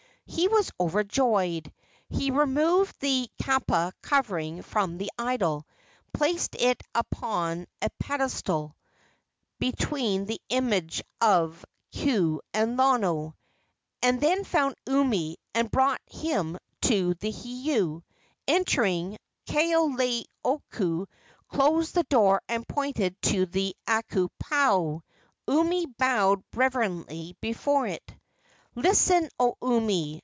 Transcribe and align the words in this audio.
He 0.25 0.47
was 0.47 0.71
overjoyed. 0.79 1.73
He 2.07 2.31
removed 2.31 2.97
the 3.01 3.29
kapa 3.43 3.91
covering 4.01 4.61
from 4.61 4.97
the 4.97 5.11
idol, 5.19 5.67
placed 6.13 6.55
it 6.55 6.81
upon 6.95 7.67
a 7.81 7.89
pedestal 7.99 8.77
between 9.59 10.25
the 10.27 10.39
images 10.47 11.01
of 11.19 11.65
Ku 11.93 12.39
and 12.53 12.77
Lono, 12.77 13.35
and 14.01 14.21
then 14.21 14.45
found 14.45 14.75
Umi 14.87 15.35
and 15.53 15.69
brought 15.69 15.99
him 16.07 16.57
to 16.83 17.13
the 17.15 17.29
heiau. 17.33 18.01
Entering, 18.47 19.17
Kaoleioku 19.47 21.07
closed 21.49 21.93
the 21.93 22.03
door 22.09 22.41
and 22.47 22.65
pointed 22.69 23.21
to 23.23 23.47
the 23.47 23.75
Akuapaao. 23.85 25.01
Umi 25.49 25.87
bowed 25.87 26.41
reverently 26.53 27.35
before 27.41 27.85
it. 27.85 28.15
"Listen, 28.75 29.27
O 29.37 29.57
Umi!" 29.61 30.19